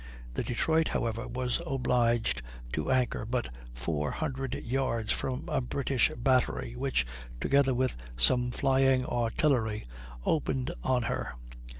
[0.33, 2.41] The Detroit, however, was obliged
[2.73, 7.05] to anchor but four hundred yards from a British battery, which,
[7.39, 9.83] together with some flying artillery,
[10.25, 11.31] opened on her.